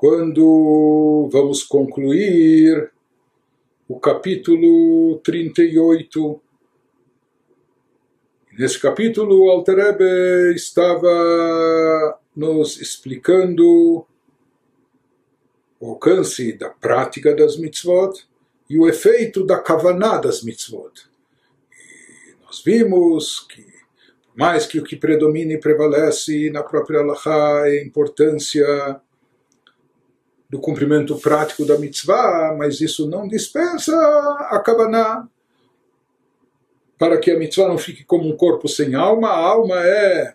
[0.00, 2.90] quando vamos concluir
[3.86, 6.40] o capítulo 38.
[8.58, 10.00] Nesse capítulo, o Alter
[10.54, 14.06] estava nos explicando
[15.78, 18.26] o alcance da prática das mitzvot
[18.70, 21.10] e o efeito da kavaná das mitzvot.
[21.70, 23.66] E nós vimos que,
[24.28, 28.98] por mais que o que predomina e prevalece na própria Allahá é a importância
[30.50, 33.94] do cumprimento prático da mitzvah, mas isso não dispensa
[34.50, 35.28] a Kavaná.
[36.98, 40.34] Para que a mitzvah não fique como um corpo sem alma, a alma é.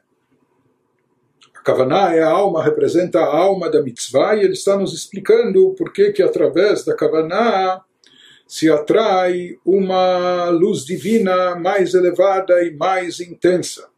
[1.53, 5.75] A Kavaná é a alma, representa a alma da mitzvah, e ele está nos explicando
[5.77, 7.83] por que, que através da Kavaná
[8.47, 13.89] se atrai uma luz divina mais elevada e mais intensa.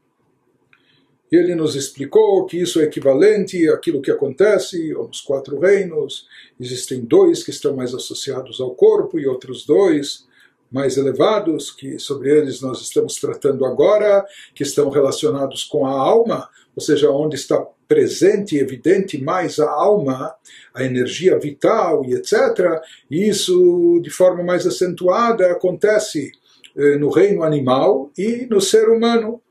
[1.31, 6.27] E ele nos explicou que isso é equivalente àquilo que acontece nos quatro reinos.
[6.59, 10.25] Existem dois que estão mais associados ao corpo e outros dois
[10.71, 16.49] mais elevados, que sobre eles nós estamos tratando agora, que estão relacionados com a alma,
[16.75, 20.35] ou seja, onde está presente e evidente mais a alma,
[20.73, 22.81] a energia vital e etc.
[23.09, 26.31] E isso, de forma mais acentuada, acontece
[26.75, 29.41] eh, no reino animal e no ser humano.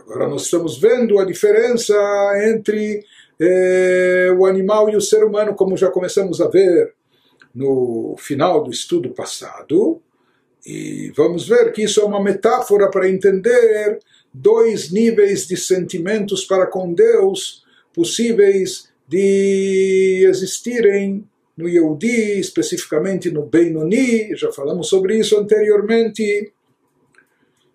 [0.00, 1.94] Agora nós estamos vendo a diferença
[2.52, 3.04] entre
[3.40, 6.94] eh, o animal e o ser humano, como já começamos a ver
[7.54, 10.00] no final do estudo passado.
[10.64, 13.98] E vamos ver que isso é uma metáfora para entender
[14.32, 21.24] dois níveis de sentimentos para com Deus possíveis de existirem
[21.56, 26.52] no Yehudi, especificamente no Benoni, já falamos sobre isso anteriormente.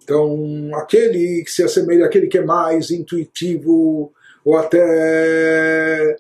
[0.07, 4.13] Então, aquele que se assemelha àquele que é mais intuitivo
[4.45, 6.15] ou até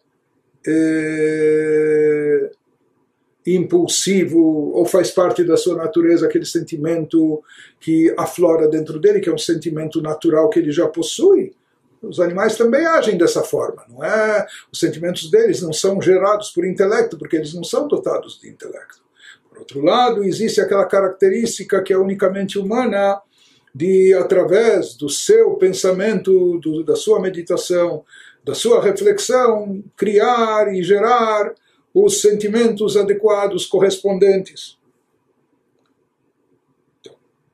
[0.67, 2.51] é,
[3.45, 7.41] impulsivo, ou faz parte da sua natureza aquele sentimento
[7.79, 11.55] que aflora dentro dele, que é um sentimento natural que ele já possui.
[12.01, 14.45] Os animais também agem dessa forma, não é?
[14.69, 19.01] Os sentimentos deles não são gerados por intelecto, porque eles não são dotados de intelecto.
[19.49, 23.21] Por outro lado, existe aquela característica que é unicamente humana,
[23.77, 28.03] de, através do seu pensamento, do, da sua meditação,
[28.43, 31.53] da sua reflexão, criar e gerar
[31.93, 34.76] os sentimentos adequados correspondentes.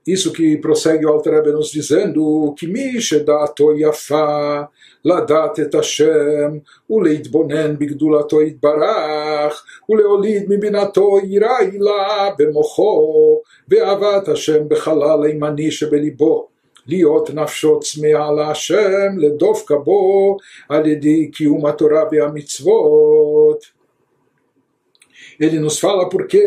[0.03, 4.69] Então, isso que prossegue o Alter Rebbe nos dizendo que Mishedato Yafa
[5.05, 6.59] לדעת את השם
[6.91, 16.49] ולהתבונן בגדולתו יתברך ולהוליד מבינתו יראה הילה במוחו ואהבת השם בחלל הימני שבליבו
[16.87, 20.37] להיות נפשו צמאה להשם לדווקא בו
[20.69, 23.79] על ידי קיום התורה והמצוות.
[25.41, 26.43] Ele nos fala porque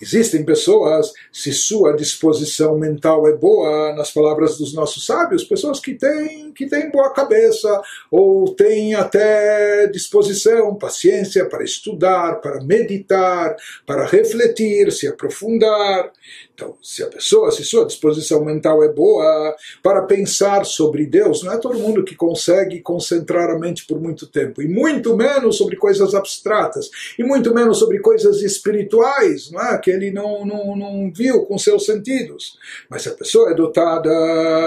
[0.00, 5.94] Existem pessoas, se sua disposição mental é boa, nas palavras dos nossos sábios, pessoas que
[5.94, 14.06] têm, que têm boa cabeça, ou têm até disposição, paciência para estudar, para meditar, para
[14.06, 16.12] refletir, se aprofundar.
[16.58, 21.52] Então, se a pessoa, se sua disposição mental é boa para pensar sobre Deus, não
[21.52, 25.76] é todo mundo que consegue concentrar a mente por muito tempo, e muito menos sobre
[25.76, 29.78] coisas abstratas, e muito menos sobre coisas espirituais, não é?
[29.78, 32.58] que ele não, não, não viu com seus sentidos.
[32.90, 34.10] Mas se a pessoa é dotada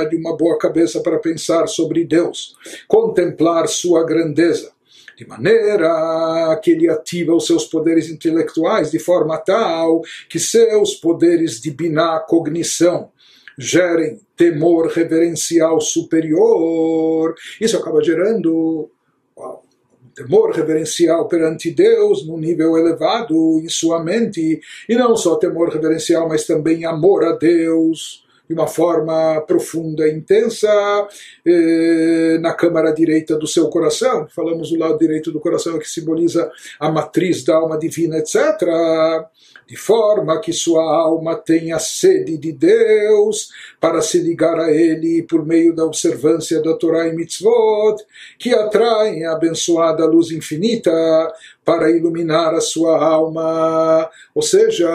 [0.10, 2.56] de uma boa cabeça para pensar sobre Deus,
[2.88, 4.72] contemplar sua grandeza,
[5.22, 11.62] de maneira que ele ativa os seus poderes intelectuais de forma tal que seus poderes
[11.62, 13.12] de biná, cognição,
[13.56, 17.36] gerem temor reverencial superior.
[17.60, 18.90] Isso acaba gerando
[20.16, 24.60] temor reverencial perante Deus num nível elevado em sua mente,
[24.90, 30.14] e não só temor reverencial, mas também amor a Deus de uma forma profunda e
[30.14, 30.68] intensa
[31.46, 34.28] eh, na câmara direita do seu coração.
[34.36, 38.62] Falamos do lado direito do coração que simboliza a matriz da alma divina, etc.
[39.66, 43.48] De forma que sua alma tenha sede de Deus
[43.80, 48.04] para se ligar a Ele por meio da observância da Torá e Mitzvot,
[48.38, 50.92] que atraem a abençoada luz infinita
[51.64, 54.10] para iluminar a sua alma.
[54.34, 54.90] Ou seja,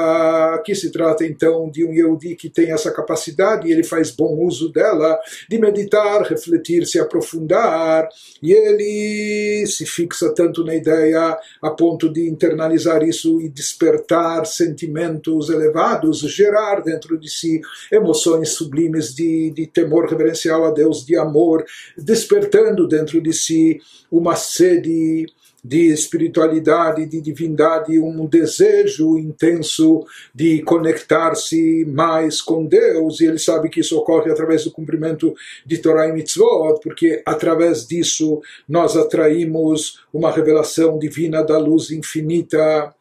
[0.55, 4.45] aqui se trata então de um Yehudi que tem essa capacidade e ele faz bom
[4.45, 5.19] uso dela
[5.49, 8.09] de meditar, refletir, se aprofundar
[8.43, 15.49] e ele se fixa tanto na ideia a ponto de internalizar isso e despertar sentimentos
[15.51, 17.61] elevados, gerar dentro de si
[17.93, 21.65] emoções sublimes de, de temor reverencial a Deus, de amor,
[21.97, 23.79] despertando dentro de si
[24.11, 25.27] uma sede
[25.67, 33.69] de espiritualidade, de divindade, um desejo intenso de conectar-se mais com Deus, e ele sabe
[33.69, 35.35] que isso ocorre através do cumprimento
[35.67, 42.95] de Torah e Mitzvot, porque através disso nós atraímos uma revelação divina da luz infinita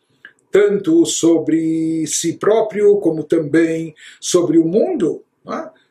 [0.51, 5.21] tanto sobre si próprio como também sobre o mundo.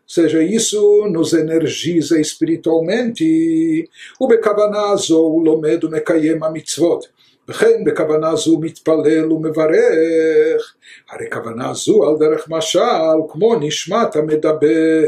[0.04, 3.90] Não seja, isso nos energiza espiritualmente.
[4.20, 7.08] O בכוונה זו הוא לומד ומקיים המצוות.
[7.50, 10.76] וכן בכוונה זו מתפלל ומברך.
[11.10, 15.04] הרי כוונה זו על דרך משל, כמו נשמת המדבר,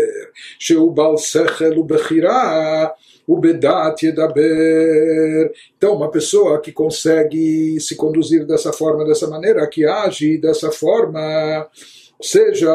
[0.60, 2.88] שהוא בעל שכל ובחירה,
[3.30, 5.44] ובדעת ידבר.
[5.78, 11.68] Então, uma pessoa que consegue se conduzir dessa forma, dessa maneira, que age dessa forma,
[12.19, 12.71] ou seja,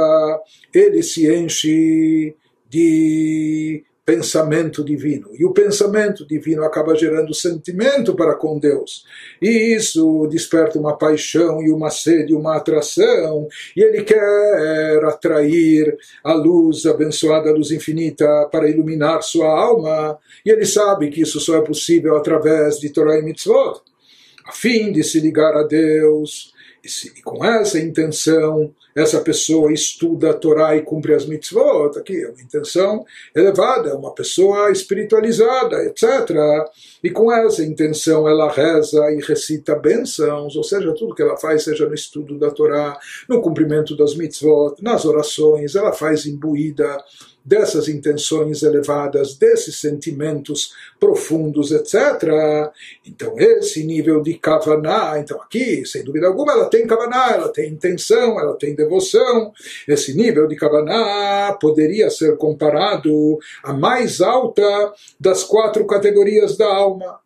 [0.74, 2.36] ele se enche
[2.70, 5.30] de pensamento divino.
[5.38, 9.06] E o pensamento divino acaba gerando sentimento para com Deus.
[9.42, 13.48] E isso desperta uma paixão e uma sede, uma atração.
[13.76, 20.18] E ele quer atrair a luz abençoada, a luz infinita, para iluminar sua alma.
[20.46, 23.82] E ele sabe que isso só é possível através de Torah e Mitzvot,
[24.46, 26.52] a fim de se ligar a Deus.
[26.84, 32.30] E com essa intenção, essa pessoa estuda a Torá e cumpre as mitzvot, aqui é
[32.30, 33.06] uma intenção
[33.36, 36.30] elevada, uma pessoa espiritualizada, etc.
[37.04, 41.64] E com essa intenção ela reza e recita bênçãos, ou seja, tudo que ela faz,
[41.64, 42.98] seja no estudo da Torá,
[43.28, 46.98] no cumprimento das mitzvot, nas orações, ela faz imbuída
[47.44, 52.72] dessas intenções elevadas, desses sentimentos profundos, etc.
[53.06, 57.72] Então, esse nível de Kavaná, então aqui, sem dúvida alguma, ela tem Kavaná, ela tem
[57.72, 59.51] intenção, ela tem devoção.
[59.88, 67.19] Esse nível de Kavaná poderia ser comparado à mais alta das quatro categorias da alma.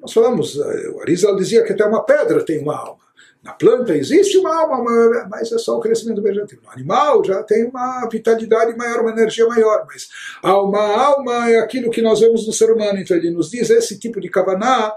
[0.00, 3.06] Nós falamos, eh, o Arizal dizia que até uma pedra tem uma alma.
[3.42, 4.82] Na planta existe uma alma,
[5.30, 6.62] mas é só o crescimento vegetativo.
[6.64, 9.86] No animal já tem uma vitalidade maior, uma energia maior.
[9.86, 10.08] Mas
[10.42, 12.98] alma, alma é aquilo que nós vemos no ser humano.
[12.98, 14.92] Então ele nos diz esse tipo de kavaná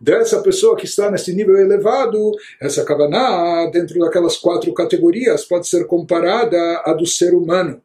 [0.00, 5.86] dessa pessoa que está nesse nível elevado, essa kavaná, dentro daquelas quatro categorias, pode ser
[5.86, 7.82] comparada à do ser humano.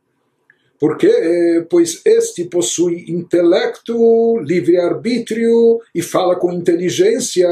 [0.79, 7.47] Porque, pois este possui intelecto, livre-arbítrio e fala com inteligência.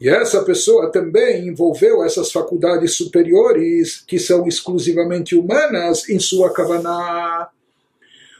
[0.00, 7.48] E essa pessoa também envolveu essas faculdades superiores, que são exclusivamente humanas, em sua kavaná.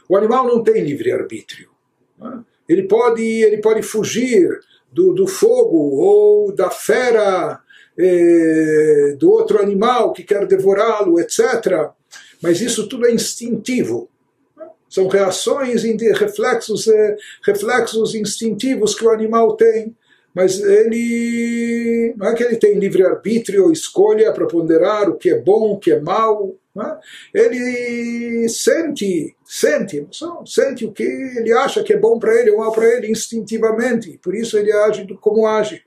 [0.09, 1.69] O animal não tem livre-arbítrio.
[2.17, 2.43] Né?
[2.67, 4.47] Ele pode, ele pode fugir
[4.91, 7.59] do, do fogo ou da fera
[7.97, 11.91] eh, do outro animal que quer devorá-lo, etc.
[12.41, 14.09] Mas isso tudo é instintivo.
[14.89, 17.15] São reações, reflexos, eh,
[17.45, 19.95] reflexos instintivos que o animal tem
[20.37, 25.41] mas ele não é que ele tem livre arbítrio, escolha para ponderar o que é
[25.41, 26.53] bom, o que é mal.
[26.83, 27.41] É?
[27.41, 32.59] Ele sente, sente emoção, sente o que ele acha que é bom para ele ou
[32.59, 34.19] mal para ele instintivamente.
[34.21, 35.83] Por isso ele age como age.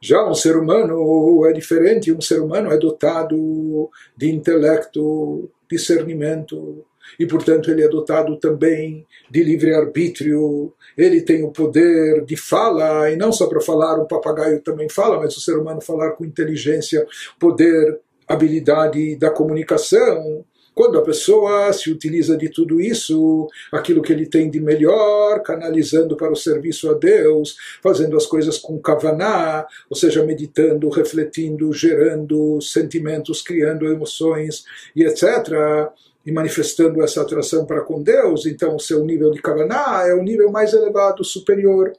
[0.00, 6.84] Já um ser humano é diferente, um ser humano é dotado de intelecto, discernimento,
[7.18, 13.16] e portanto ele é dotado também de livre-arbítrio, ele tem o poder de fala, e
[13.16, 17.06] não só para falar, um papagaio também fala, mas o ser humano falar com inteligência,
[17.38, 18.00] poder,
[18.32, 20.44] habilidade da comunicação.
[20.74, 26.16] Quando a pessoa se utiliza de tudo isso, aquilo que ele tem de melhor, canalizando
[26.16, 32.58] para o serviço a Deus, fazendo as coisas com kavaná, ou seja, meditando, refletindo, gerando
[32.62, 34.64] sentimentos, criando emoções
[34.96, 35.92] e etc
[36.24, 40.22] e manifestando essa atração para com Deus, então o seu nível de Kavaná é o
[40.22, 41.92] nível mais elevado, superior,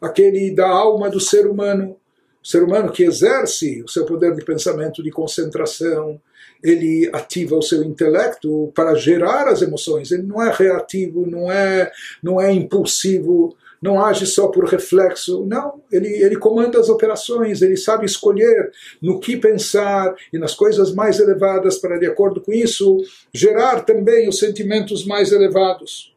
[0.00, 1.96] aquele da alma do ser humano.
[2.42, 6.20] O ser humano que exerce o seu poder de pensamento, de concentração,
[6.62, 10.10] ele ativa o seu intelecto para gerar as emoções.
[10.10, 11.90] Ele não é reativo, não é,
[12.22, 17.78] não é impulsivo, não age só por reflexo, não, ele, ele comanda as operações, ele
[17.78, 18.70] sabe escolher
[19.00, 22.98] no que pensar e nas coisas mais elevadas para, de acordo com isso,
[23.32, 26.14] gerar também os sentimentos mais elevados.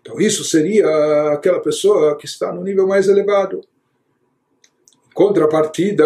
[0.00, 0.86] Então, isso seria
[1.32, 3.62] aquela pessoa que está no nível mais elevado
[5.13, 6.05] Contrapartida,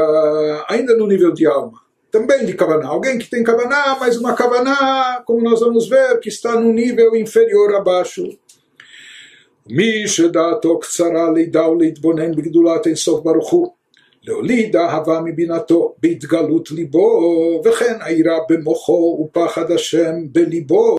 [0.70, 1.80] ainda no nível de alma,
[2.12, 2.88] também de Kavaná.
[2.88, 7.16] Alguém que tem Kavaná, mas uma Kavaná, como nós vamos ver, que está no nível
[7.16, 8.24] inferior abaixo.
[9.70, 13.74] מי שדעתו קצרה לידע ולהתבונן בגדולת אינסוף ברוך הוא,
[14.24, 20.98] להוליד אהבה מבינתו בהתגלות ליבו, וכן היראה במוחו ופחד השם בליבו.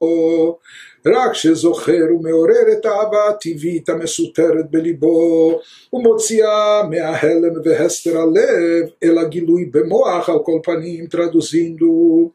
[1.07, 5.59] רק שזוכר ומעורר את האהבה הטבעית המסותרת בליבו,
[5.93, 12.33] ומוציאה מההלם והסתר הלב אל הגילוי במוח, על כל פנים, traduzindo.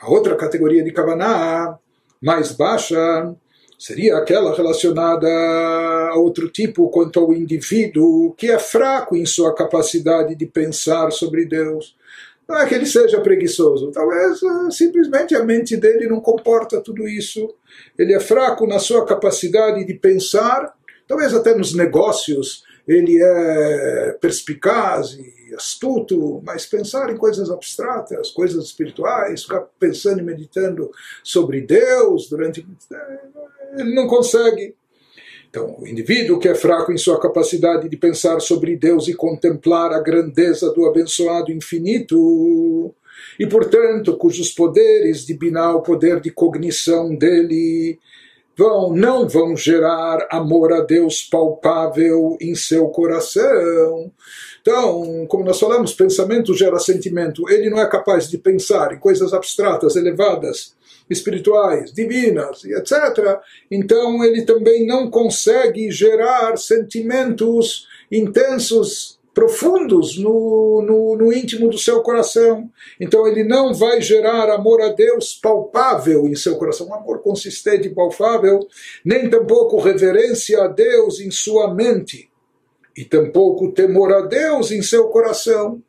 [0.00, 1.76] A outra categoria de Kavaná,
[2.22, 3.34] mais baixa,
[3.83, 10.35] seria aquela relacionada a outro tipo quanto ao indivíduo que é fraco em sua capacidade
[10.35, 11.93] de pensar sobre Deus.
[12.47, 17.05] Não é que ele seja preguiçoso, talvez uh, simplesmente a mente dele não comporta tudo
[17.05, 17.53] isso.
[17.99, 20.73] Ele é fraco na sua capacidade de pensar,
[21.05, 28.65] talvez até nos negócios ele é perspicaz e astuto, mas pensar em coisas abstratas, coisas
[28.65, 30.91] espirituais, ficar pensando e meditando
[31.23, 32.65] sobre Deus durante.
[33.77, 34.75] ele não consegue.
[35.49, 39.93] Então, o indivíduo que é fraco em sua capacidade de pensar sobre Deus e contemplar
[39.93, 42.91] a grandeza do abençoado infinito,
[43.39, 47.99] e, portanto, cujos poderes de Binah, o poder de cognição dele,
[48.57, 54.11] vão, não vão gerar amor a Deus palpável em seu coração.
[54.61, 57.49] Então, como nós falamos, pensamento gera sentimento.
[57.49, 60.75] Ele não é capaz de pensar em coisas abstratas, elevadas,
[61.09, 71.33] espirituais, divinas, etc., então ele também não consegue gerar sentimentos intensos, profundos no, no, no,
[71.33, 72.69] íntimo do seu coração.
[72.99, 77.87] Então ele não vai gerar amor a Deus palpável em seu coração, um amor consistente
[77.87, 78.59] e palpável,
[79.03, 82.29] nem tampouco reverência a Deus em sua mente,
[82.95, 85.81] e tampouco temor a Deus em seu coração.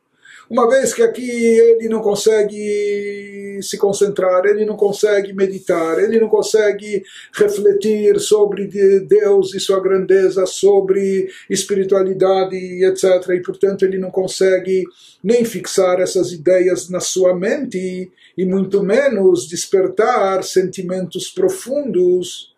[0.48, 6.28] Uma vez que aqui ele não consegue se concentrar, ele não consegue meditar, ele não
[6.28, 8.66] consegue refletir sobre
[9.00, 13.30] Deus e sua grandeza, sobre espiritualidade, etc.
[13.30, 14.84] E portanto ele não consegue
[15.22, 22.54] nem fixar essas ideias na sua mente e muito menos despertar sentimentos profundos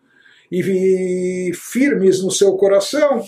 [0.51, 3.23] e firmes no seu coração.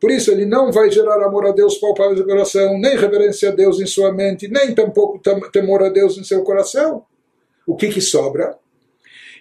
[0.00, 3.52] Por isso, ele não vai gerar amor a Deus palpável no coração, nem reverência a
[3.52, 5.20] Deus em sua mente, nem tampouco
[5.52, 7.04] temor a Deus em seu coração.
[7.66, 8.58] O que, que sobra?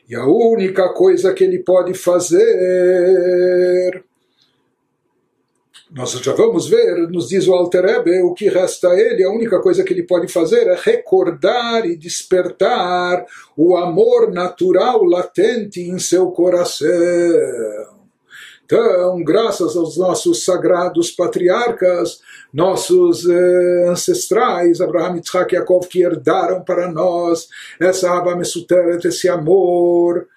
[0.09, 4.03] E a única coisa que ele pode fazer.
[5.91, 9.31] Nós já vamos ver, nos diz o Alter Ebe, o que resta a ele, a
[9.31, 13.25] única coisa que ele pode fazer é recordar e despertar
[13.57, 16.87] o amor natural latente em seu coração.
[18.71, 22.19] Então, graças aos nossos sagrados patriarcas,
[22.53, 27.47] nossos eh, ancestrais, Abraham, Yitzhak e Yaakov, que herdaram para nós
[27.79, 30.27] essa Abba Mesuteret, esse amor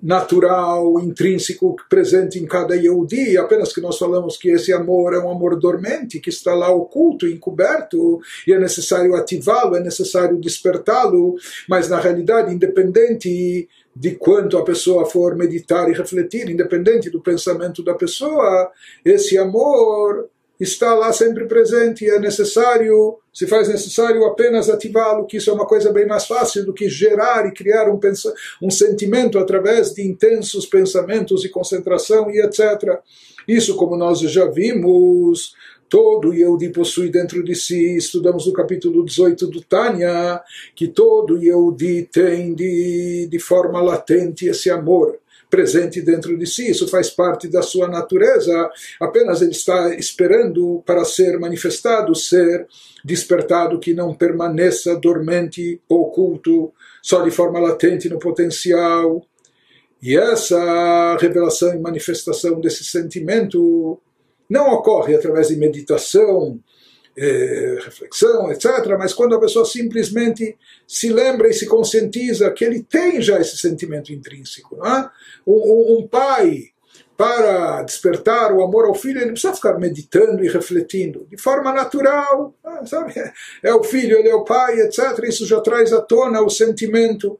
[0.00, 5.28] natural, intrínseco, presente em cada Yehudi, apenas que nós falamos que esse amor é um
[5.28, 11.34] amor dormente, que está lá oculto, encoberto, e é necessário ativá-lo, é necessário despertá-lo,
[11.68, 17.82] mas na realidade, independente de quanto a pessoa for meditar e refletir, independente do pensamento
[17.82, 18.70] da pessoa,
[19.04, 20.28] esse amor
[20.60, 25.54] está lá sempre presente e é necessário, se faz necessário apenas ativá-lo, que isso é
[25.54, 27.98] uma coisa bem mais fácil do que gerar e criar um,
[28.62, 33.00] um sentimento através de intensos pensamentos e concentração e etc.
[33.48, 35.54] Isso, como nós já vimos,
[35.90, 40.40] todo Yehudi possui dentro de si, estudamos no capítulo 18 do Tânia,
[40.76, 45.18] que todo Yehudi tem de, de forma latente esse amor
[45.50, 48.70] presente dentro de si, isso faz parte da sua natureza,
[49.00, 52.68] apenas ele está esperando para ser manifestado, ser
[53.04, 59.26] despertado, que não permaneça dormente, oculto, só de forma latente no potencial.
[60.00, 64.00] E essa revelação e manifestação desse sentimento
[64.50, 66.60] não ocorre através de meditação,
[67.16, 72.82] eh, reflexão, etc., mas quando a pessoa simplesmente se lembra e se conscientiza que ele
[72.82, 74.76] tem já esse sentimento intrínseco.
[74.76, 75.10] Não é?
[75.46, 76.70] um, um pai,
[77.20, 81.26] para despertar o amor ao filho, ele precisa ficar meditando e refletindo.
[81.28, 83.12] De forma natural, ah, sabe?
[83.62, 85.18] É o filho, ele é o pai, etc.
[85.24, 87.38] Isso já traz à tona o sentimento.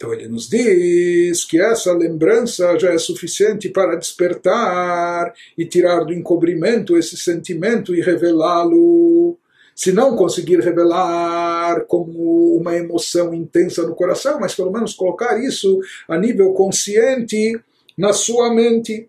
[0.00, 6.14] Então ele nos diz que essa lembrança já é suficiente para despertar e tirar do
[6.14, 9.36] encobrimento esse sentimento e revelá-lo.
[9.76, 15.78] Se não conseguir revelar como uma emoção intensa no coração, mas pelo menos colocar isso
[16.08, 17.60] a nível consciente
[17.96, 19.06] na sua mente.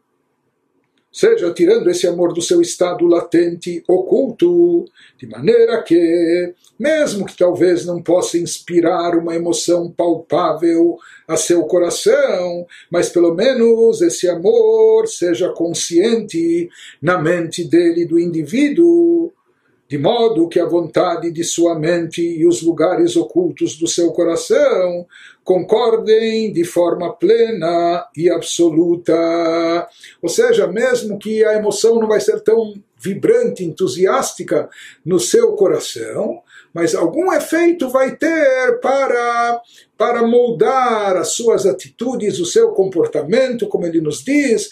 [1.11, 4.85] Seja tirando esse amor do seu estado latente, oculto,
[5.17, 12.65] de maneira que, mesmo que talvez não possa inspirar uma emoção palpável a seu coração,
[12.89, 16.69] mas pelo menos esse amor seja consciente
[17.01, 19.33] na mente dele, do indivíduo,
[19.91, 25.05] de modo que a vontade de sua mente e os lugares ocultos do seu coração
[25.43, 29.13] concordem de forma plena e absoluta.
[30.21, 34.69] Ou seja, mesmo que a emoção não vai ser tão vibrante, entusiástica
[35.05, 36.41] no seu coração,
[36.74, 39.60] mas algum efeito vai ter para,
[39.96, 44.68] para moldar as suas atitudes, o seu comportamento, como ele nos diz,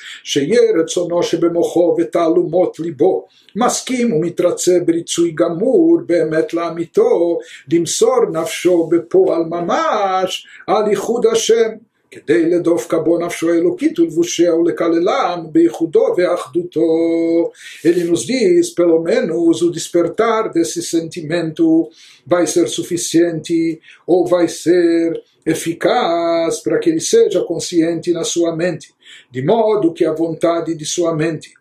[3.56, 7.38] מסכים ומתרצה בריצוי גמור באמת לאמיתו,
[7.72, 11.70] למסור נפשו בפועל ממש על ייחוד השם.
[12.14, 17.50] כדי לדופקה בו נפשו האלוקית ולבושיה ולקללם בייחודו ואחדותו.
[17.84, 21.88] Ele nos diz, pelo menos, o despertar desse sentimento
[22.26, 28.88] vai ser suficiente ou vai ser eficaz para que ele seja consciente na sua mente,
[29.30, 31.52] de modo que a vontade de sua mente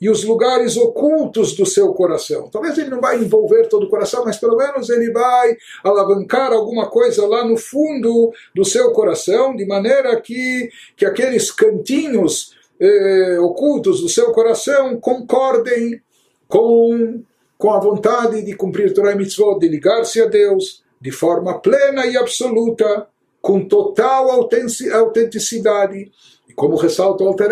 [0.00, 2.48] e os lugares ocultos do seu coração.
[2.48, 6.88] Talvez ele não vai envolver todo o coração, mas pelo menos ele vai alavancar alguma
[6.88, 14.00] coisa lá no fundo do seu coração, de maneira que, que aqueles cantinhos eh, ocultos
[14.00, 16.00] do seu coração concordem
[16.48, 17.22] com,
[17.58, 22.06] com a vontade de cumprir Torah e Mitzvot, de ligar-se a Deus de forma plena
[22.06, 23.06] e absoluta,
[23.40, 26.10] com total autenticidade
[26.60, 27.48] como ressalta o Alter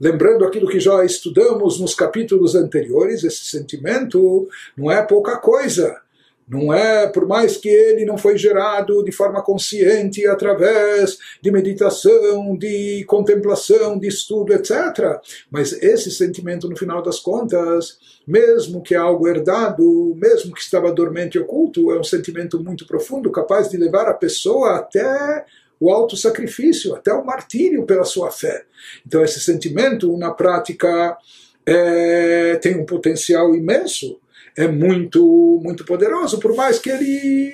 [0.00, 6.00] lembrando aquilo que já estudamos nos capítulos anteriores, esse sentimento não é pouca coisa.
[6.48, 12.56] Não é, por mais que ele não foi gerado de forma consciente através de meditação,
[12.56, 15.18] de contemplação, de estudo, etc.
[15.50, 20.92] Mas esse sentimento, no final das contas, mesmo que é algo herdado, mesmo que estava
[20.92, 25.44] dormente e oculto, é um sentimento muito profundo, capaz de levar a pessoa até
[25.82, 28.64] o autossacrifício, até o martírio pela sua fé.
[29.04, 31.18] Então, esse sentimento, na prática,
[31.66, 34.20] é, tem um potencial imenso,
[34.56, 37.52] é muito, muito poderoso, por mais que ele,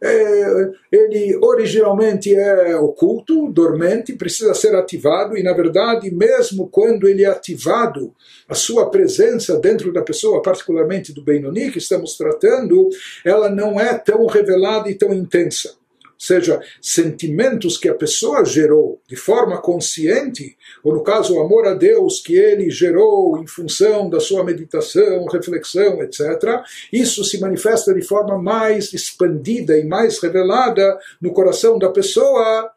[0.00, 7.24] é, ele originalmente é oculto, dormente, precisa ser ativado, e na verdade, mesmo quando ele
[7.24, 8.14] é ativado,
[8.48, 12.88] a sua presença dentro da pessoa, particularmente do Benoni que estamos tratando,
[13.24, 15.77] ela não é tão revelada e tão intensa
[16.18, 21.74] seja, sentimentos que a pessoa gerou de forma consciente, ou no caso o amor a
[21.74, 26.60] Deus que ele gerou em função da sua meditação, reflexão, etc.,
[26.92, 32.70] isso se manifesta de forma mais expandida e mais revelada no coração da pessoa,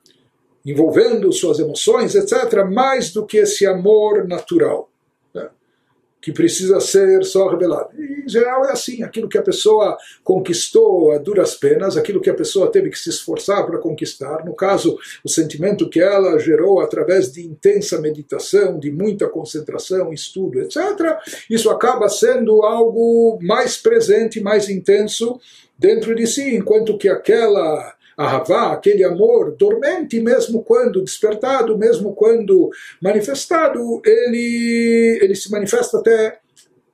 [0.64, 4.91] envolvendo suas emoções, etc., mais do que esse amor natural
[6.22, 7.90] que precisa ser só revelado.
[7.98, 12.34] Em geral é assim, aquilo que a pessoa conquistou a duras penas, aquilo que a
[12.34, 17.32] pessoa teve que se esforçar para conquistar, no caso, o sentimento que ela gerou através
[17.32, 21.18] de intensa meditação, de muita concentração, estudo, etc.,
[21.50, 25.40] isso acaba sendo algo mais presente, mais intenso
[25.78, 32.70] dentro de si, enquanto que aquela Ahavá, aquele amor dormente, mesmo quando despertado, mesmo quando
[33.02, 36.40] manifestado, ele, ele se manifesta até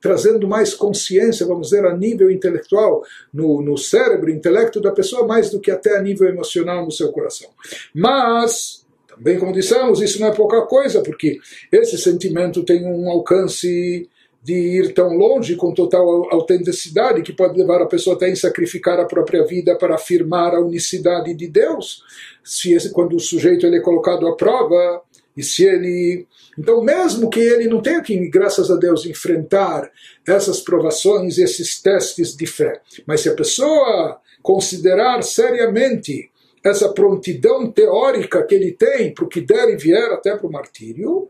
[0.00, 5.50] trazendo mais consciência, vamos dizer, a nível intelectual, no, no cérebro, intelecto da pessoa, mais
[5.50, 7.50] do que até a nível emocional no seu coração.
[7.92, 11.38] Mas, também como dissemos, isso não é pouca coisa, porque
[11.72, 14.08] esse sentimento tem um alcance
[14.48, 18.98] de ir tão longe com total autenticidade que pode levar a pessoa até a sacrificar
[18.98, 22.02] a própria vida para afirmar a unicidade de Deus.
[22.42, 25.02] Se esse, quando o sujeito ele é colocado à prova
[25.36, 26.26] e se ele
[26.58, 29.90] então mesmo que ele não tenha que graças a Deus enfrentar
[30.26, 36.30] essas provações esses testes de fé mas se a pessoa considerar seriamente
[36.64, 40.52] essa prontidão teórica que ele tem para o que der e vier até para o
[40.52, 41.28] martírio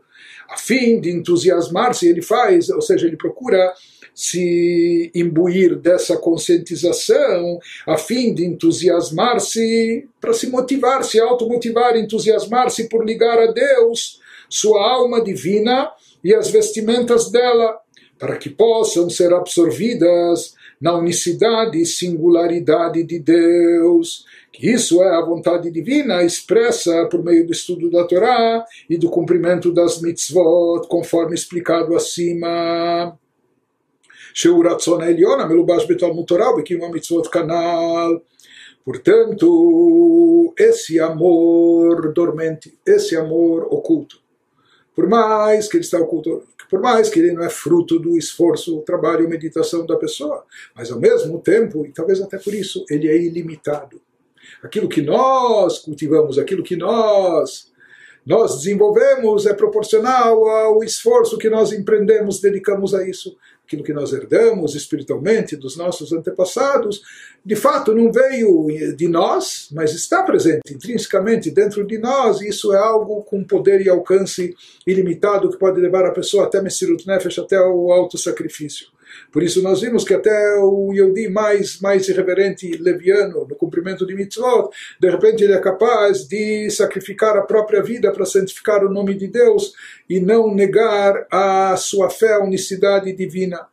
[0.49, 3.71] a fim de entusiasmar-se, ele faz, ou seja, ele procura
[4.15, 13.05] se imbuir dessa conscientização, a fim de entusiasmar-se, para se motivar, se automotivar, entusiasmar-se por
[13.05, 15.91] ligar a Deus sua alma divina
[16.23, 17.79] e as vestimentas dela,
[18.17, 24.25] para que possam ser absorvidas na unicidade e singularidade de Deus
[24.60, 29.72] isso é a vontade divina expressa por meio do estudo da Torá e do cumprimento
[29.72, 33.16] das mitzvot, conforme explicado acima.
[34.34, 38.18] שהוא רצון העליון המלובש בתלמוד תורה ובקיום המצוות כנ"ל.
[38.86, 44.18] Portanto, esse amor dormente, esse amor oculto,
[44.94, 48.82] por mais que ele está oculto, por mais que ele não é fruto do esforço,
[48.82, 50.44] trabalho ou meditação da pessoa,
[50.76, 54.02] mas ao mesmo tempo, e talvez até por isso, ele é ilimitado.
[54.63, 57.69] Aquilo que nós cultivamos, aquilo que nós
[58.25, 63.35] nós desenvolvemos é proporcional ao esforço que nós empreendemos, dedicamos a isso
[63.69, 67.03] aquilo que nós herdamos espiritualmente dos nossos antepassados,
[67.45, 72.73] de fato não veio de nós, mas está presente intrinsecamente dentro de nós, e isso
[72.73, 74.55] é algo com poder e alcance
[74.87, 78.87] ilimitado que pode levar a pessoa até Messirut Nefesh, até o auto-sacrifício.
[79.31, 84.15] Por isso nós vimos que até o Yodi mais, mais irreverente leviano no cumprimento de
[84.15, 84.69] mitzvot,
[84.99, 89.27] de repente ele é capaz de sacrificar a própria vida para santificar o nome de
[89.27, 89.73] Deus
[90.09, 93.67] e não negar a sua fé, a unicidade divina.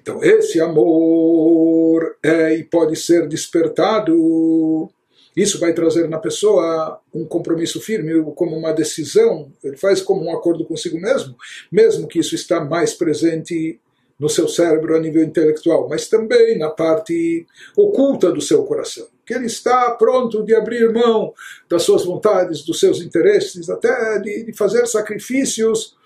[0.00, 4.90] Então esse amor é e pode ser despertado
[5.36, 10.36] isso vai trazer na pessoa um compromisso firme, como uma decisão, ele faz como um
[10.36, 11.36] acordo consigo mesmo,
[11.70, 13.80] mesmo que isso está mais presente
[14.20, 19.08] no seu cérebro a nível intelectual, mas também na parte oculta do seu coração.
[19.24, 21.32] Que ele está pronto de abrir mão
[21.68, 25.96] das suas vontades, dos seus interesses, até de, de fazer sacrifícios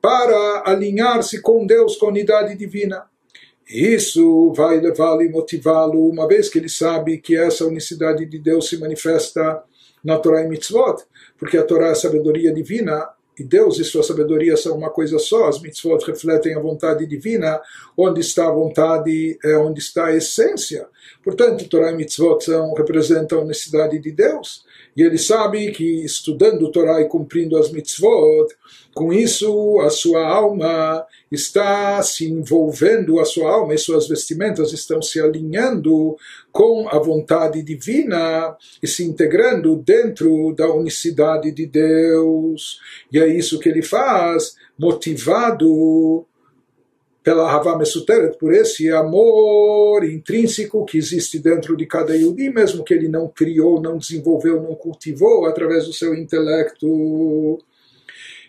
[0.00, 3.04] para alinhar-se com Deus, com a unidade divina.
[3.68, 8.66] Isso vai levá-lo e motivá-lo, uma vez que ele sabe que essa unicidade de Deus
[8.66, 9.62] se manifesta
[10.02, 11.02] na Torá e Mitzvot,
[11.36, 15.18] porque a Torá é a sabedoria divina, e Deus e sua sabedoria são uma coisa
[15.18, 17.60] só, as mitzvot refletem a vontade divina,
[17.96, 20.86] onde está a vontade é onde está a essência.
[21.22, 24.64] Portanto, Torá e mitzvot são, representam a necessidade de Deus.
[24.98, 28.52] E ele sabe que estudando Torá e cumprindo as mitzvot,
[28.92, 35.00] com isso a sua alma está se envolvendo, a sua alma e suas vestimentas estão
[35.00, 36.16] se alinhando
[36.50, 42.80] com a vontade divina e se integrando dentro da unicidade de Deus.
[43.12, 46.26] E é isso que ele faz, motivado
[47.28, 52.94] pela Havá Mesuteret, por esse amor intrínseco que existe dentro de cada Yudi, mesmo que
[52.94, 57.58] ele não criou, não desenvolveu, não cultivou através do seu intelecto.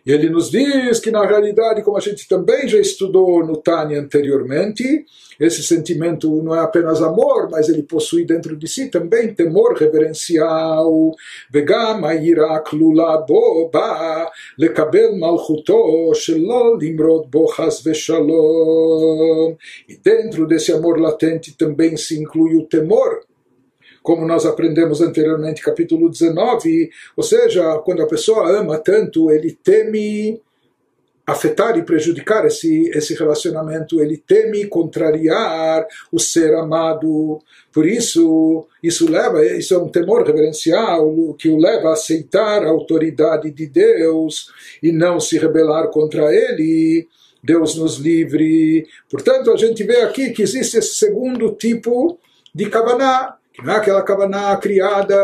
[0.09, 3.93] E ele nos diz que, na realidade, como a gente também já estudou no Tani
[3.93, 5.05] anteriormente,
[5.39, 11.11] esse sentimento não é apenas amor, mas ele possui dentro de si também temor reverencial.
[11.51, 19.55] Vegama irak lula boba lekabel malchuto shelo limrod bochas veshalom.
[19.87, 23.28] E dentro desse amor latente também se inclui o temor
[24.09, 30.41] como nós aprendemos anteriormente, capítulo 19, ou seja, quando a pessoa ama tanto, ele teme
[31.27, 37.39] afetar e prejudicar esse, esse relacionamento, ele teme contrariar o ser amado.
[37.71, 42.69] Por isso, isso leva, isso é um temor reverencial que o leva a aceitar a
[42.69, 44.47] autoridade de Deus
[44.81, 47.07] e não se rebelar contra ele.
[47.43, 48.87] Deus nos livre.
[49.07, 52.17] Portanto, a gente vê aqui que existe esse segundo tipo
[52.55, 55.15] de Kavaná, não é aquela kavaná criada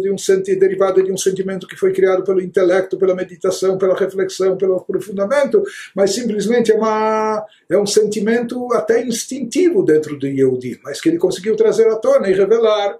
[0.00, 3.96] de um sentido derivada de um sentimento que foi criado pelo intelecto, pela meditação, pela
[3.96, 5.62] reflexão, pelo aprofundamento,
[5.94, 11.18] mas simplesmente é, uma, é um sentimento até instintivo dentro do Yehudi, mas que ele
[11.18, 12.98] conseguiu trazer à tona e revelar.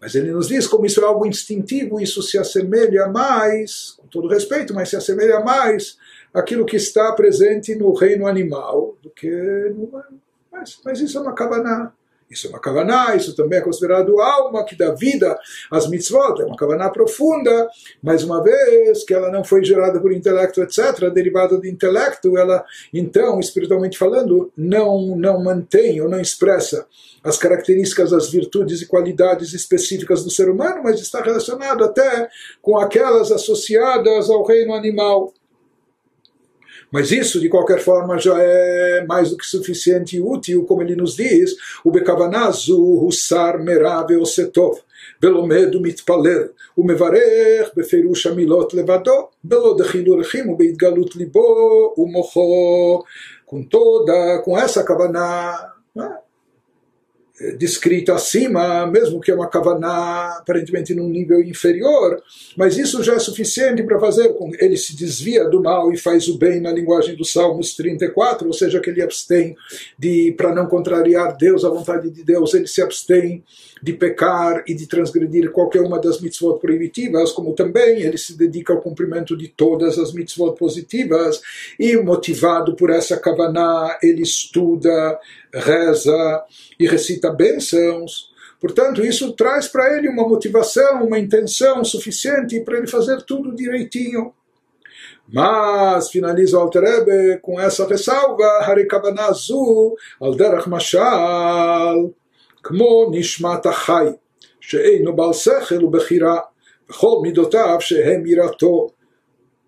[0.00, 4.28] Mas ele nos diz como isso é algo instintivo, isso se assemelha mais, com todo
[4.28, 5.96] respeito, mas se assemelha mais
[6.34, 9.30] àquilo que está presente no reino animal do que
[9.74, 10.20] no humano.
[10.50, 11.92] Mas, mas isso é uma kavaná.
[12.32, 15.38] Isso é uma kavaná, isso também é considerado alma que dá vida
[15.70, 17.68] às mitzvot, é uma kavaná profunda,
[18.02, 22.64] mas uma vez que ela não foi gerada por intelecto, etc., derivada de intelecto, ela,
[22.92, 26.86] então, espiritualmente falando, não, não mantém ou não expressa
[27.22, 32.28] as características, as virtudes e qualidades específicas do ser humano, mas está relacionado até
[32.60, 35.32] com aquelas associadas ao reino animal.
[36.92, 40.94] Mas isso, de qualquer forma, já é mais do que suficiente e útil, como ele
[40.94, 44.78] nos diz, o Bekavanazu Hussar Merave Osetov,
[45.18, 53.04] Velomedo Mitpalel, o Mevarech Beferush Amilot Levado, Belo Dechilurchim, o Beitgalut Libo, o Mocho,
[53.46, 56.18] com toda, com essa Kavaná, né?
[57.58, 62.22] Descrita acima, mesmo que é uma kavaná aparentemente num nível inferior,
[62.56, 65.98] mas isso já é suficiente para fazer com que ele se desvia do mal e
[65.98, 69.56] faz o bem na linguagem dos Salmos 34, ou seja, que ele abstém
[69.98, 73.42] de para não contrariar Deus, a vontade de Deus, ele se abstém
[73.82, 78.72] de pecar e de transgredir qualquer uma das mitzvot proibitivas, como também ele se dedica
[78.72, 81.40] ao cumprimento de todas as mitzvot positivas
[81.78, 85.18] e motivado por essa kavaná, ele estuda,
[85.52, 86.44] reza
[86.78, 88.30] e recita bênçãos.
[88.60, 94.32] Portanto, isso traz para ele uma motivação, uma intenção suficiente para ele fazer tudo direitinho.
[95.28, 102.12] Mas, finaliza o Alterebe com essa ressalva, Harikabanazu, Alderach Mashal,
[102.63, 104.13] Kmo Nishmat Achai,
[104.59, 106.39] שאינו בעל שכל ובחירה,
[106.89, 108.89] וכל מידותיו שהם יראתו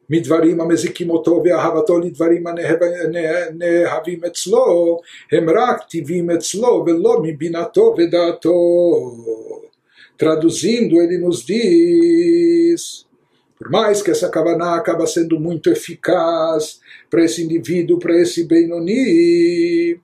[0.09, 4.99] מדברים המזיקים אותו ואהבתו לדברים הנאהבים אצלו,
[5.31, 9.11] הם רק טבעים אצלו ולא מבינתו ודעתו.
[10.21, 13.05] Traduzindo, ele nos diz
[13.57, 19.99] Por mais que essa Kavaná acaba sendo muito eficaz para esse indivíduo, para esse Benoni,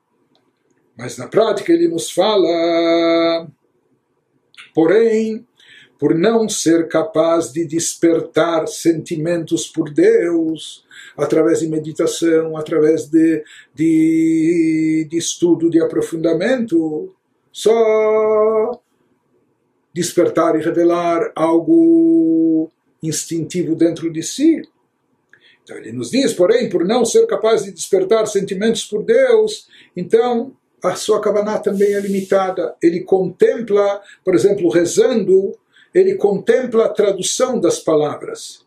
[1.00, 3.48] mas na prática ele nos fala,
[4.74, 5.46] porém,
[5.98, 10.84] por não ser capaz de despertar sentimentos por Deus,
[11.16, 13.42] através de meditação, através de,
[13.74, 17.14] de, de estudo, de aprofundamento,
[17.50, 18.78] só
[19.94, 22.70] despertar e revelar algo
[23.02, 24.60] instintivo dentro de si.
[25.62, 30.54] Então ele nos diz, porém, por não ser capaz de despertar sentimentos por Deus, então
[30.82, 32.74] a sua kavaná também é limitada.
[32.82, 35.56] Ele contempla, por exemplo, rezando,
[35.94, 38.64] ele contempla a tradução das palavras.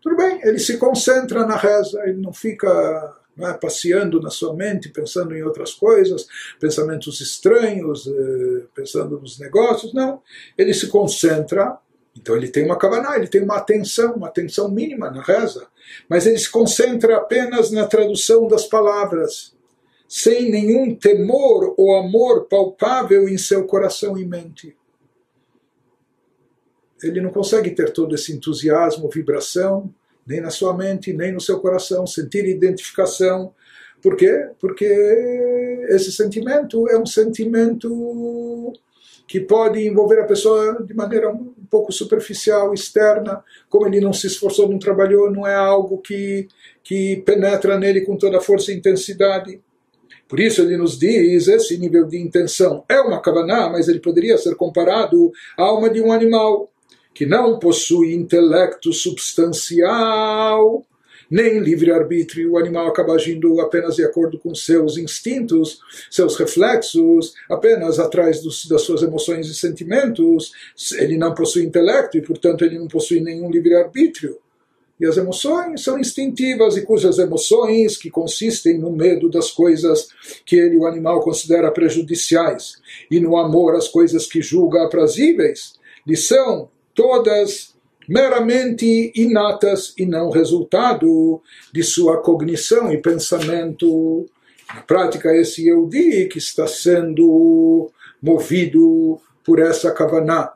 [0.00, 4.88] Tudo bem, ele se concentra na reza, ele não fica é, passeando na sua mente,
[4.88, 6.26] pensando em outras coisas,
[6.60, 10.22] pensamentos estranhos, eh, pensando nos negócios, não.
[10.56, 11.78] Ele se concentra
[12.18, 15.66] então ele tem uma kavaná, ele tem uma atenção, uma atenção mínima na reza,
[16.08, 19.54] mas ele se concentra apenas na tradução das palavras,
[20.08, 24.76] sem nenhum temor ou amor palpável em seu coração e mente.
[27.02, 29.92] Ele não consegue ter todo esse entusiasmo, vibração,
[30.26, 33.54] nem na sua mente, nem no seu coração, sentir identificação.
[34.02, 34.48] Por quê?
[34.58, 34.84] Porque
[35.88, 38.72] esse sentimento é um sentimento
[39.26, 44.28] que pode envolver a pessoa de maneira um pouco superficial, externa, como ele não se
[44.28, 46.46] esforçou, não trabalhou, não é algo que,
[46.82, 49.60] que penetra nele com toda a força e intensidade.
[50.28, 54.36] Por isso ele nos diz, esse nível de intenção é uma kavaná, mas ele poderia
[54.36, 56.70] ser comparado à alma de um animal
[57.14, 60.84] que não possui intelecto substancial,
[61.30, 67.98] nem livre-arbítrio, o animal acaba agindo apenas de acordo com seus instintos, seus reflexos, apenas
[67.98, 70.52] atrás dos, das suas emoções e sentimentos.
[70.98, 74.38] Ele não possui intelecto e, portanto, ele não possui nenhum livre-arbítrio.
[74.98, 80.08] E as emoções são instintivas, e cujas emoções, que consistem no medo das coisas
[80.44, 82.76] que ele, o animal, considera prejudiciais,
[83.10, 85.74] e no amor às coisas que julga aprazíveis,
[86.06, 87.74] lhe são todas
[88.08, 94.26] meramente inatas e não resultado de sua cognição e pensamento.
[94.74, 97.90] Na prática, esse Yehudi que está sendo
[98.22, 100.52] movido por essa Kavaná,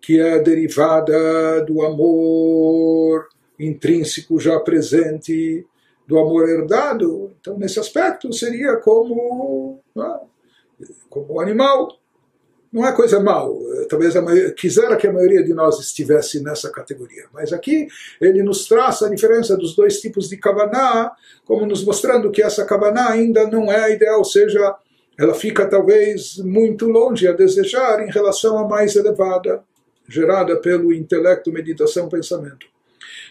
[0.00, 3.26] que é derivada do amor
[3.58, 5.66] intrínseco já presente,
[6.06, 7.32] do amor herdado.
[7.40, 10.86] Então, nesse aspecto, seria como, é?
[11.08, 11.88] como um animal
[12.74, 13.56] não é coisa mal.
[13.88, 17.26] Talvez a maioria, quisera que a maioria de nós estivesse nessa categoria.
[17.32, 17.86] Mas aqui
[18.20, 21.12] ele nos traça a diferença dos dois tipos de kavaná,
[21.44, 24.74] como nos mostrando que essa kavaná ainda não é ideal, ou seja,
[25.16, 29.62] ela fica talvez muito longe a desejar em relação à mais elevada,
[30.08, 32.73] gerada pelo intelecto, meditação, pensamento.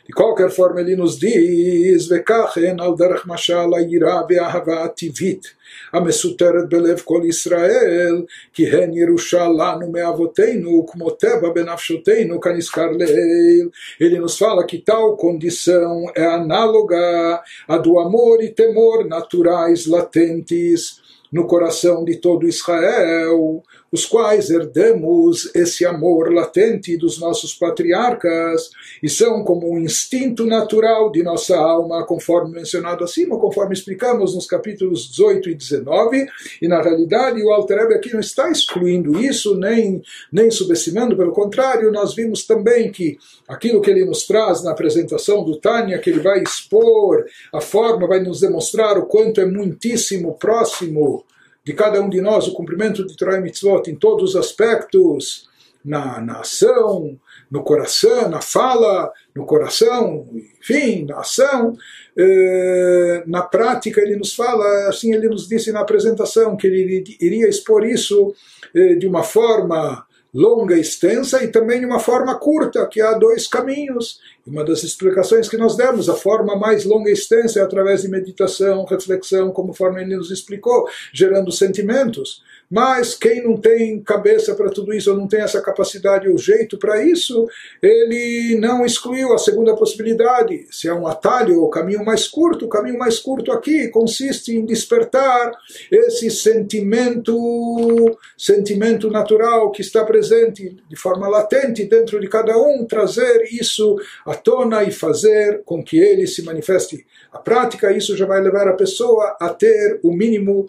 [0.07, 5.59] De qualquer forma, ele nos diz, וככן על דרך משל היראה והאהבה הטבעית
[5.93, 13.69] המסותרת בלב כל ישראל, כי הן ירושה לנו מאבותינו, כמו טבע בנפשותינו, כנזכר לעיל.
[14.01, 21.01] Ele nos fala que tal condição é análoga à do amor e temor naturais latentes
[21.33, 23.63] no coração de todo Israel,
[23.94, 28.72] os quais herdamos esse amor latente dos nossos patriarcas
[29.04, 34.48] e são como um instinto natural de nossa alma, conforme mencionado acima, conforme explicamos nos
[34.48, 36.26] capítulos 18 e 19,
[36.60, 40.02] e na realidade o Alter Rebbe aqui não está excluindo isso, nem,
[40.32, 45.44] nem subestimando, pelo contrário, nós vimos também que aquilo que ele nos traz na apresentação
[45.44, 50.34] do Tânia, que ele vai expor a forma, vai nos demonstrar o quanto é muitíssimo
[50.34, 51.24] próximo
[51.64, 55.50] de cada um de nós o cumprimento de Torah e Mitzvot em todos os aspectos,
[55.84, 57.20] na, na ação,
[57.52, 60.28] no coração, na fala, no coração,
[60.60, 61.76] enfim, na ação.
[62.18, 67.50] Eh, na prática, ele nos fala, assim ele nos disse na apresentação, que ele iria
[67.50, 68.34] expor isso
[68.74, 73.48] eh, de uma forma longa extensa e também de uma forma curta, que há dois
[73.48, 74.20] caminhos.
[74.46, 78.08] Uma das explicações que nós demos, a forma mais longa e extensa é através de
[78.08, 82.42] meditação, reflexão, como forma ele nos explicou, gerando sentimentos.
[82.70, 86.78] Mas quem não tem cabeça para tudo isso, ou não tem essa capacidade ou jeito
[86.78, 87.48] para isso,
[87.82, 90.66] ele não excluiu a segunda possibilidade.
[90.72, 94.66] Se é um atalho, o caminho mais curto, o caminho mais curto aqui consiste em
[94.66, 95.52] despertar
[95.92, 103.44] esse sentimento, sentimento natural que está presente de forma latente dentro de cada um, trazer
[103.52, 103.96] isso
[104.26, 107.06] à tona e fazer com que ele se manifeste.
[107.32, 110.68] A prática, isso já vai levar a pessoa a ter o mínimo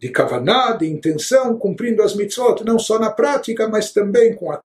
[0.00, 4.56] de kavaná, de intenção, cumprindo as mitzvot, não só na prática, mas também com a